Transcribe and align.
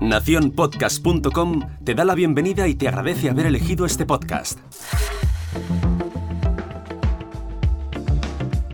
Naciónpodcast.com 0.00 1.60
te 1.84 1.94
da 1.94 2.04
la 2.04 2.14
bienvenida 2.14 2.68
y 2.68 2.74
te 2.74 2.88
agradece 2.88 3.30
haber 3.30 3.46
elegido 3.46 3.86
este 3.86 4.04
podcast. 4.04 4.58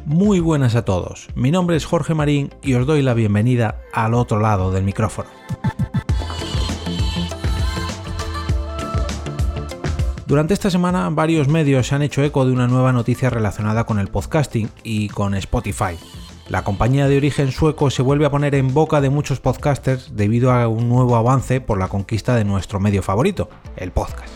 Muy 0.04 0.40
buenas 0.40 0.74
a 0.74 0.84
todos, 0.84 1.28
mi 1.36 1.50
nombre 1.50 1.76
es 1.76 1.84
Jorge 1.84 2.14
Marín 2.14 2.50
y 2.62 2.74
os 2.74 2.86
doy 2.86 3.02
la 3.02 3.14
bienvenida 3.14 3.76
al 3.92 4.14
otro 4.14 4.40
lado 4.40 4.72
del 4.72 4.82
micrófono. 4.82 5.28
Durante 10.26 10.54
esta 10.54 10.70
semana 10.70 11.08
varios 11.10 11.48
medios 11.48 11.86
se 11.88 11.94
han 11.94 12.02
hecho 12.02 12.22
eco 12.22 12.44
de 12.44 12.52
una 12.52 12.68
nueva 12.68 12.92
noticia 12.92 13.30
relacionada 13.30 13.84
con 13.84 13.98
el 13.98 14.08
podcasting 14.08 14.68
y 14.82 15.08
con 15.08 15.34
Spotify. 15.34 15.96
La 16.50 16.64
compañía 16.64 17.06
de 17.06 17.16
origen 17.16 17.52
sueco 17.52 17.90
se 17.90 18.02
vuelve 18.02 18.26
a 18.26 18.30
poner 18.32 18.56
en 18.56 18.74
boca 18.74 19.00
de 19.00 19.08
muchos 19.08 19.38
podcasters 19.38 20.16
debido 20.16 20.50
a 20.50 20.66
un 20.66 20.88
nuevo 20.88 21.14
avance 21.14 21.60
por 21.60 21.78
la 21.78 21.86
conquista 21.86 22.34
de 22.34 22.44
nuestro 22.44 22.80
medio 22.80 23.04
favorito, 23.04 23.48
el 23.76 23.92
podcast. 23.92 24.34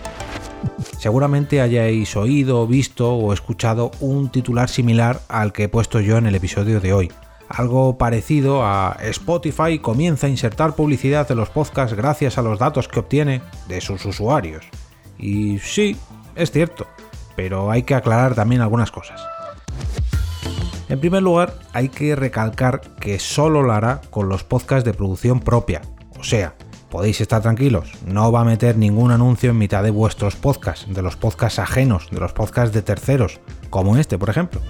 Seguramente 0.96 1.60
hayáis 1.60 2.14
oído, 2.14 2.68
visto 2.68 3.16
o 3.16 3.32
escuchado 3.32 3.90
un 3.98 4.28
titular 4.30 4.68
similar 4.68 5.22
al 5.26 5.52
que 5.52 5.64
he 5.64 5.68
puesto 5.68 5.98
yo 5.98 6.16
en 6.16 6.26
el 6.26 6.36
episodio 6.36 6.78
de 6.78 6.92
hoy. 6.92 7.12
Algo 7.48 7.98
parecido 7.98 8.64
a 8.64 8.96
Spotify 9.00 9.80
comienza 9.80 10.28
a 10.28 10.30
insertar 10.30 10.76
publicidad 10.76 11.28
en 11.32 11.38
los 11.38 11.50
podcasts 11.50 11.96
gracias 11.96 12.38
a 12.38 12.42
los 12.42 12.60
datos 12.60 12.86
que 12.86 13.00
obtiene 13.00 13.42
de 13.66 13.80
sus 13.80 14.04
usuarios. 14.04 14.64
Y 15.18 15.58
sí, 15.58 15.96
es 16.36 16.52
cierto, 16.52 16.86
pero 17.34 17.72
hay 17.72 17.82
que 17.82 17.96
aclarar 17.96 18.36
también 18.36 18.60
algunas 18.60 18.92
cosas. 18.92 19.33
En 20.94 21.00
primer 21.00 21.24
lugar, 21.24 21.54
hay 21.72 21.88
que 21.88 22.14
recalcar 22.14 22.80
que 23.00 23.18
solo 23.18 23.62
lo 23.64 23.72
hará 23.72 24.00
con 24.10 24.28
los 24.28 24.44
podcasts 24.44 24.84
de 24.84 24.94
producción 24.94 25.40
propia, 25.40 25.82
o 26.20 26.22
sea, 26.22 26.54
podéis 26.88 27.20
estar 27.20 27.42
tranquilos, 27.42 27.90
no 28.06 28.30
va 28.30 28.42
a 28.42 28.44
meter 28.44 28.78
ningún 28.78 29.10
anuncio 29.10 29.50
en 29.50 29.58
mitad 29.58 29.82
de 29.82 29.90
vuestros 29.90 30.36
podcasts, 30.36 30.86
de 30.88 31.02
los 31.02 31.16
podcasts 31.16 31.58
ajenos, 31.58 32.10
de 32.12 32.20
los 32.20 32.32
podcasts 32.32 32.72
de 32.72 32.82
terceros, 32.82 33.40
como 33.70 33.96
este, 33.96 34.18
por 34.18 34.30
ejemplo. 34.30 34.60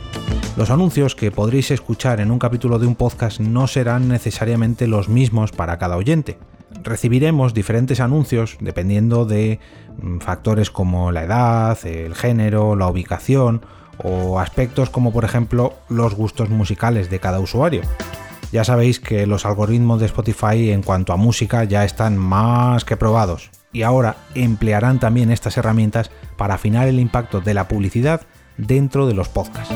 Los 0.56 0.70
anuncios 0.70 1.14
que 1.14 1.30
podréis 1.30 1.70
escuchar 1.70 2.20
en 2.20 2.30
un 2.30 2.38
capítulo 2.38 2.78
de 2.78 2.86
un 2.86 2.94
podcast 2.94 3.38
no 3.40 3.66
serán 3.66 4.08
necesariamente 4.08 4.86
los 4.86 5.10
mismos 5.10 5.52
para 5.52 5.76
cada 5.76 5.98
oyente. 5.98 6.38
Recibiremos 6.82 7.52
diferentes 7.52 8.00
anuncios 8.00 8.56
dependiendo 8.60 9.26
de 9.26 9.60
mm, 10.00 10.20
factores 10.20 10.70
como 10.70 11.12
la 11.12 11.24
edad, 11.24 11.78
el 11.84 12.14
género, 12.14 12.76
la 12.76 12.88
ubicación 12.88 13.60
o 14.02 14.38
aspectos 14.38 14.90
como 14.90 15.12
por 15.12 15.24
ejemplo 15.24 15.74
los 15.88 16.14
gustos 16.14 16.50
musicales 16.50 17.10
de 17.10 17.20
cada 17.20 17.40
usuario. 17.40 17.82
Ya 18.52 18.64
sabéis 18.64 19.00
que 19.00 19.26
los 19.26 19.46
algoritmos 19.46 20.00
de 20.00 20.06
Spotify 20.06 20.70
en 20.70 20.82
cuanto 20.82 21.12
a 21.12 21.16
música 21.16 21.64
ya 21.64 21.84
están 21.84 22.16
más 22.16 22.84
que 22.84 22.96
probados 22.96 23.50
y 23.72 23.82
ahora 23.82 24.16
emplearán 24.34 25.00
también 25.00 25.30
estas 25.30 25.56
herramientas 25.56 26.10
para 26.36 26.54
afinar 26.54 26.86
el 26.88 27.00
impacto 27.00 27.40
de 27.40 27.54
la 27.54 27.68
publicidad 27.68 28.22
dentro 28.56 29.06
de 29.06 29.14
los 29.14 29.28
podcasts. 29.28 29.74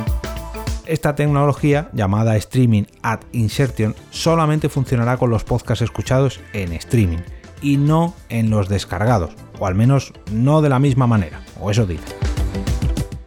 Esta 0.86 1.14
tecnología, 1.14 1.90
llamada 1.92 2.36
Streaming 2.36 2.84
Ad 3.02 3.20
Insertion, 3.32 3.94
solamente 4.10 4.70
funcionará 4.70 5.18
con 5.18 5.28
los 5.28 5.44
podcasts 5.44 5.82
escuchados 5.82 6.40
en 6.54 6.72
streaming 6.72 7.18
y 7.60 7.76
no 7.76 8.14
en 8.30 8.48
los 8.48 8.68
descargados, 8.68 9.32
o 9.58 9.66
al 9.66 9.74
menos 9.74 10.14
no 10.32 10.62
de 10.62 10.70
la 10.70 10.78
misma 10.78 11.06
manera, 11.06 11.42
o 11.60 11.70
eso 11.70 11.84
dice. 11.84 12.27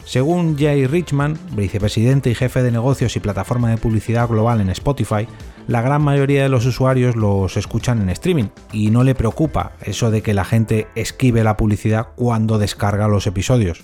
Según 0.03 0.57
Jay 0.57 0.87
Richman, 0.87 1.37
vicepresidente 1.55 2.29
y 2.29 2.35
jefe 2.35 2.63
de 2.63 2.71
negocios 2.71 3.15
y 3.15 3.19
plataforma 3.19 3.69
de 3.69 3.77
publicidad 3.77 4.27
global 4.27 4.59
en 4.59 4.69
Spotify, 4.69 5.27
la 5.67 5.81
gran 5.81 6.01
mayoría 6.01 6.43
de 6.43 6.49
los 6.49 6.65
usuarios 6.65 7.15
los 7.15 7.55
escuchan 7.55 8.01
en 8.01 8.09
streaming 8.09 8.49
y 8.73 8.89
no 8.89 9.03
le 9.03 9.15
preocupa 9.15 9.73
eso 9.81 10.11
de 10.11 10.21
que 10.21 10.33
la 10.33 10.43
gente 10.43 10.87
esquive 10.95 11.43
la 11.43 11.55
publicidad 11.55 12.09
cuando 12.15 12.57
descarga 12.57 13.07
los 13.07 13.27
episodios. 13.27 13.83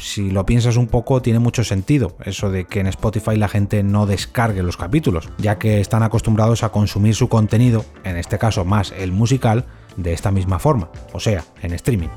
Si 0.00 0.30
lo 0.30 0.46
piensas 0.46 0.76
un 0.76 0.86
poco, 0.86 1.20
tiene 1.20 1.38
mucho 1.38 1.62
sentido 1.62 2.16
eso 2.24 2.50
de 2.50 2.64
que 2.64 2.80
en 2.80 2.86
Spotify 2.86 3.36
la 3.36 3.48
gente 3.48 3.82
no 3.82 4.06
descargue 4.06 4.62
los 4.62 4.76
capítulos, 4.76 5.28
ya 5.38 5.58
que 5.58 5.80
están 5.80 6.02
acostumbrados 6.02 6.62
a 6.62 6.70
consumir 6.70 7.14
su 7.14 7.28
contenido, 7.28 7.84
en 8.02 8.16
este 8.16 8.38
caso 8.38 8.64
más 8.64 8.92
el 8.96 9.12
musical, 9.12 9.66
de 9.96 10.12
esta 10.12 10.30
misma 10.30 10.58
forma, 10.58 10.88
o 11.12 11.20
sea, 11.20 11.44
en 11.62 11.72
streaming. 11.72 12.08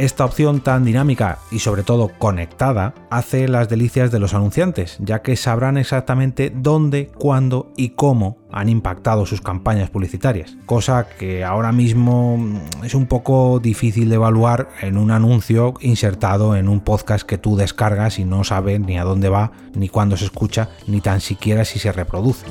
Esta 0.00 0.24
opción 0.24 0.60
tan 0.60 0.86
dinámica 0.86 1.40
y 1.50 1.58
sobre 1.58 1.82
todo 1.82 2.10
conectada 2.18 2.94
hace 3.10 3.48
las 3.48 3.68
delicias 3.68 4.10
de 4.10 4.18
los 4.18 4.32
anunciantes, 4.32 4.96
ya 4.98 5.20
que 5.20 5.36
sabrán 5.36 5.76
exactamente 5.76 6.50
dónde, 6.56 7.10
cuándo 7.18 7.70
y 7.76 7.90
cómo 7.90 8.38
han 8.50 8.70
impactado 8.70 9.26
sus 9.26 9.42
campañas 9.42 9.90
publicitarias, 9.90 10.56
cosa 10.64 11.06
que 11.06 11.44
ahora 11.44 11.70
mismo 11.72 12.38
es 12.82 12.94
un 12.94 13.08
poco 13.08 13.60
difícil 13.60 14.08
de 14.08 14.14
evaluar 14.14 14.70
en 14.80 14.96
un 14.96 15.10
anuncio 15.10 15.74
insertado 15.82 16.56
en 16.56 16.70
un 16.70 16.80
podcast 16.80 17.26
que 17.26 17.36
tú 17.36 17.56
descargas 17.56 18.18
y 18.18 18.24
no 18.24 18.42
sabes 18.42 18.80
ni 18.80 18.96
a 18.96 19.04
dónde 19.04 19.28
va, 19.28 19.52
ni 19.74 19.90
cuándo 19.90 20.16
se 20.16 20.24
escucha, 20.24 20.70
ni 20.86 21.02
tan 21.02 21.20
siquiera 21.20 21.66
si 21.66 21.78
se 21.78 21.92
reproduce. 21.92 22.46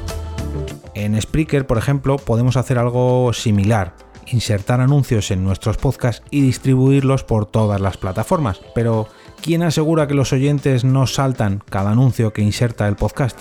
En 0.94 1.20
Spreaker, 1.20 1.66
por 1.66 1.80
ejemplo, 1.80 2.18
podemos 2.18 2.58
hacer 2.58 2.78
algo 2.78 3.34
similar, 3.34 3.96
insertar 4.32 4.82
anuncios 4.82 5.32
en 5.32 5.44
nuestros 5.44 5.78
podcasts 5.78 6.24
y 6.32 6.42
distribuirlos 6.42 7.24
por 7.24 7.46
todas 7.46 7.82
las 7.82 7.98
plataformas. 7.98 8.62
Pero, 8.76 9.08
¿quién 9.42 9.64
asegura 9.64 10.08
que 10.08 10.14
los 10.14 10.34
oyentes 10.34 10.84
no 10.84 11.08
saltan 11.08 11.64
cada 11.70 11.92
anuncio 11.92 12.34
que 12.34 12.42
inserta 12.42 12.88
el 12.88 12.96
podcast? 12.96 13.38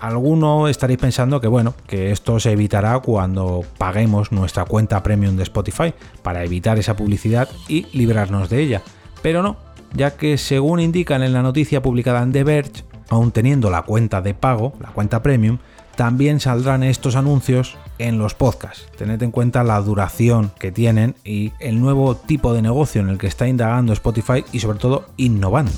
Alguno 0.00 0.68
estaréis 0.68 0.98
pensando 0.98 1.42
que 1.42 1.48
bueno, 1.48 1.74
que 1.86 2.10
esto 2.10 2.40
se 2.40 2.52
evitará 2.52 2.98
cuando 3.00 3.64
paguemos 3.76 4.32
nuestra 4.32 4.64
cuenta 4.64 5.02
premium 5.02 5.36
de 5.36 5.42
Spotify 5.42 5.92
para 6.22 6.42
evitar 6.42 6.78
esa 6.78 6.96
publicidad 6.96 7.48
y 7.68 7.86
librarnos 7.92 8.48
de 8.48 8.62
ella. 8.62 8.82
Pero 9.20 9.42
no, 9.42 9.58
ya 9.92 10.16
que 10.16 10.38
según 10.38 10.80
indican 10.80 11.22
en 11.22 11.34
la 11.34 11.42
noticia 11.42 11.82
publicada 11.82 12.22
en 12.22 12.32
The 12.32 12.44
Verge, 12.44 12.84
aún 13.10 13.30
teniendo 13.30 13.68
la 13.68 13.82
cuenta 13.82 14.22
de 14.22 14.32
pago, 14.32 14.72
la 14.80 14.88
cuenta 14.88 15.22
premium, 15.22 15.58
también 16.00 16.40
saldrán 16.40 16.82
estos 16.82 17.14
anuncios 17.14 17.76
en 17.98 18.16
los 18.16 18.32
podcasts. 18.32 18.86
Tened 18.96 19.22
en 19.22 19.30
cuenta 19.30 19.62
la 19.64 19.78
duración 19.82 20.50
que 20.58 20.72
tienen 20.72 21.14
y 21.26 21.52
el 21.60 21.78
nuevo 21.78 22.16
tipo 22.16 22.54
de 22.54 22.62
negocio 22.62 23.02
en 23.02 23.10
el 23.10 23.18
que 23.18 23.26
está 23.26 23.46
indagando 23.46 23.92
Spotify 23.92 24.42
y 24.50 24.60
sobre 24.60 24.78
todo 24.78 25.10
innovando. 25.18 25.72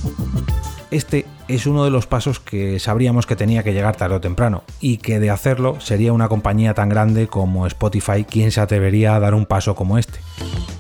Este 0.92 1.26
es 1.48 1.66
uno 1.66 1.82
de 1.82 1.90
los 1.90 2.06
pasos 2.06 2.38
que 2.38 2.78
sabríamos 2.78 3.26
que 3.26 3.34
tenía 3.34 3.64
que 3.64 3.72
llegar 3.72 3.96
tarde 3.96 4.14
o 4.14 4.20
temprano 4.20 4.62
y 4.80 4.98
que 4.98 5.18
de 5.18 5.30
hacerlo 5.30 5.80
sería 5.80 6.12
una 6.12 6.28
compañía 6.28 6.72
tan 6.72 6.88
grande 6.88 7.26
como 7.26 7.66
Spotify 7.66 8.22
quien 8.22 8.52
se 8.52 8.60
atrevería 8.60 9.16
a 9.16 9.18
dar 9.18 9.34
un 9.34 9.46
paso 9.46 9.74
como 9.74 9.98
este. 9.98 10.20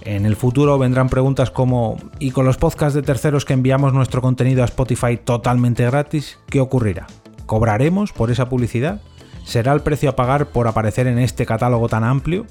En 0.02 0.24
el 0.24 0.36
futuro 0.36 0.78
vendrán 0.78 1.08
preguntas 1.08 1.50
como 1.50 1.96
¿y 2.20 2.30
con 2.30 2.46
los 2.46 2.58
podcasts 2.58 2.94
de 2.94 3.02
terceros 3.02 3.44
que 3.44 3.54
enviamos 3.54 3.92
nuestro 3.92 4.22
contenido 4.22 4.62
a 4.62 4.66
Spotify 4.66 5.16
totalmente 5.16 5.84
gratis? 5.84 6.38
¿Qué 6.46 6.60
ocurrirá? 6.60 7.08
¿Cobraremos 7.46 8.12
por 8.12 8.30
esa 8.30 8.48
publicidad? 8.48 9.02
¿Será 9.44 9.72
el 9.72 9.82
precio 9.82 10.10
a 10.10 10.16
pagar 10.16 10.46
por 10.46 10.66
aparecer 10.66 11.06
en 11.06 11.18
este 11.18 11.44
catálogo 11.46 11.88
tan 11.88 12.04
amplio? 12.04 12.46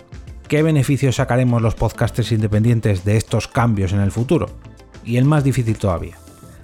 ¿Qué 0.47 0.61
beneficios 0.61 1.15
sacaremos 1.15 1.61
los 1.61 1.75
podcasters 1.75 2.31
independientes 2.31 3.05
de 3.05 3.17
estos 3.17 3.47
cambios 3.47 3.93
en 3.93 4.01
el 4.01 4.11
futuro? 4.11 4.49
Y 5.03 5.17
el 5.17 5.25
más 5.25 5.43
difícil 5.43 5.77
todavía. 5.77 6.17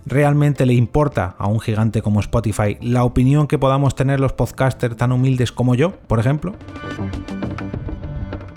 ¿Realmente 0.05 0.65
le 0.65 0.73
importa 0.73 1.35
a 1.38 1.47
un 1.47 1.59
gigante 1.59 2.01
como 2.01 2.19
Spotify 2.19 2.77
la 2.81 3.03
opinión 3.03 3.47
que 3.47 3.57
podamos 3.57 3.95
tener 3.95 4.19
los 4.19 4.33
podcasters 4.33 4.97
tan 4.97 5.11
humildes 5.11 5.51
como 5.51 5.75
yo, 5.75 5.91
por 6.07 6.19
ejemplo? 6.19 6.53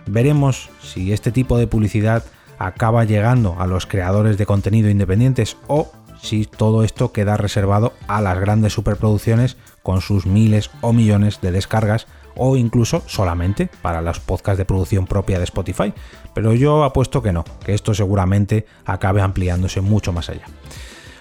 Veremos 0.07 0.71
si 0.83 1.13
este 1.13 1.33
tipo 1.33 1.57
de 1.57 1.67
publicidad 1.67 2.25
acaba 2.59 3.05
llegando 3.05 3.57
a 3.59 3.67
los 3.67 3.87
creadores 3.87 4.37
de 4.37 4.47
contenido 4.47 4.91
independientes 4.91 5.57
o 5.67 5.91
si 6.21 6.45
todo 6.45 6.85
esto 6.85 7.13
queda 7.13 7.37
reservado 7.37 7.93
a 8.09 8.21
las 8.21 8.39
grandes 8.39 8.73
superproducciones 8.73 9.57
con 9.83 10.01
sus 10.01 10.27
miles 10.27 10.71
o 10.81 10.93
millones 10.93 11.41
de 11.41 11.53
descargas 11.53 12.07
o 12.37 12.57
incluso 12.57 13.03
solamente 13.07 13.69
para 13.83 14.03
los 14.03 14.21
podcasts 14.21 14.59
de 14.59 14.65
producción 14.65 15.07
propia 15.07 15.39
de 15.39 15.45
Spotify. 15.45 15.93
Pero 16.35 16.55
yo 16.55 16.85
apuesto 16.85 17.23
que 17.23 17.33
no, 17.33 17.45
que 17.65 17.75
esto 17.75 17.95
seguramente 17.95 18.67
acabe 18.85 19.21
ampliándose 19.21 19.81
mucho 19.81 20.13
más 20.13 20.29
allá. 20.29 20.45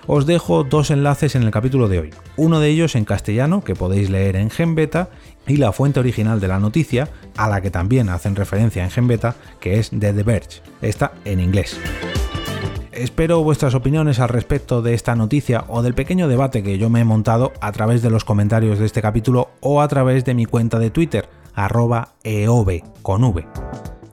Os 0.07 0.25
dejo 0.25 0.63
dos 0.63 0.89
enlaces 0.89 1.35
en 1.35 1.43
el 1.43 1.51
capítulo 1.51 1.87
de 1.87 1.99
hoy, 1.99 2.09
uno 2.35 2.59
de 2.59 2.69
ellos 2.69 2.95
en 2.95 3.05
castellano 3.05 3.63
que 3.63 3.75
podéis 3.75 4.09
leer 4.09 4.37
en 4.37 4.49
GenBeta 4.49 5.09
y 5.45 5.57
la 5.57 5.71
fuente 5.71 5.99
original 5.99 6.39
de 6.39 6.47
la 6.47 6.59
noticia, 6.59 7.09
a 7.37 7.47
la 7.47 7.61
que 7.61 7.69
también 7.69 8.09
hacen 8.09 8.35
referencia 8.35 8.83
en 8.83 8.89
GenBeta, 8.89 9.35
que 9.59 9.79
es 9.79 9.91
The 9.91 10.11
Verge, 10.11 10.61
está 10.81 11.11
en 11.25 11.39
inglés. 11.39 11.79
Espero 12.99 13.41
vuestras 13.43 13.75
opiniones 13.75 14.19
al 14.19 14.27
respecto 14.27 14.81
de 14.81 14.93
esta 14.93 15.15
noticia 15.15 15.63
o 15.69 15.81
del 15.81 15.93
pequeño 15.93 16.27
debate 16.27 16.63
que 16.63 16.77
yo 16.77 16.89
me 16.89 16.99
he 16.99 17.05
montado 17.05 17.53
a 17.61 17.71
través 17.71 18.01
de 18.01 18.09
los 18.09 18.25
comentarios 18.25 18.77
de 18.77 18.85
este 18.85 19.01
capítulo 19.01 19.51
o 19.61 19.81
a 19.81 19.87
través 19.87 20.25
de 20.25 20.33
mi 20.33 20.45
cuenta 20.45 20.79
de 20.79 20.89
Twitter, 20.89 21.29
arroba 21.55 22.09
eov 22.25 22.67
con. 23.01 23.33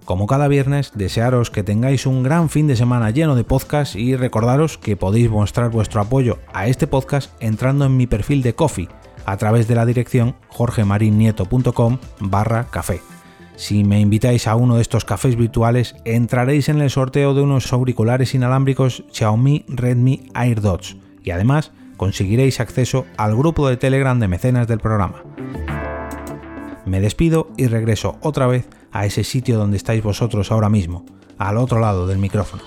Como 0.04 0.28
cada 0.28 0.46
viernes, 0.46 0.92
desearos 0.94 1.50
que 1.50 1.64
tengáis 1.64 2.06
un 2.06 2.22
gran 2.22 2.48
fin 2.48 2.68
de 2.68 2.76
semana 2.76 3.10
lleno 3.10 3.34
de 3.34 3.42
podcasts 3.42 3.96
y 3.96 4.14
recordaros 4.14 4.78
que 4.78 4.96
podéis 4.96 5.30
mostrar 5.30 5.70
vuestro 5.70 6.00
apoyo 6.00 6.38
a 6.54 6.68
este 6.68 6.86
podcast 6.86 7.32
entrando 7.42 7.86
en 7.86 7.96
mi 7.96 8.06
perfil 8.06 8.40
de 8.40 8.54
Coffee, 8.54 8.88
a 9.24 9.36
través 9.36 9.66
de 9.66 9.74
la 9.74 9.84
dirección 9.84 10.36
jorgemarinieto.com 10.46 11.98
barra 12.20 12.68
café. 12.70 13.00
Si 13.56 13.84
me 13.84 14.00
invitáis 14.00 14.46
a 14.46 14.54
uno 14.54 14.76
de 14.76 14.82
estos 14.82 15.06
cafés 15.06 15.34
virtuales, 15.34 15.96
entraréis 16.04 16.68
en 16.68 16.82
el 16.82 16.90
sorteo 16.90 17.32
de 17.32 17.40
unos 17.40 17.72
auriculares 17.72 18.34
inalámbricos 18.34 19.04
Xiaomi 19.10 19.64
Redmi 19.66 20.28
AirDots 20.34 20.98
y 21.24 21.30
además 21.30 21.72
conseguiréis 21.96 22.60
acceso 22.60 23.06
al 23.16 23.34
grupo 23.34 23.66
de 23.66 23.78
Telegram 23.78 24.20
de 24.20 24.28
mecenas 24.28 24.68
del 24.68 24.80
programa. 24.80 25.22
Me 26.84 27.00
despido 27.00 27.48
y 27.56 27.66
regreso 27.66 28.18
otra 28.20 28.46
vez 28.46 28.68
a 28.92 29.06
ese 29.06 29.24
sitio 29.24 29.56
donde 29.56 29.78
estáis 29.78 30.02
vosotros 30.02 30.52
ahora 30.52 30.68
mismo, 30.68 31.06
al 31.38 31.56
otro 31.56 31.80
lado 31.80 32.06
del 32.06 32.18
micrófono. 32.18 32.62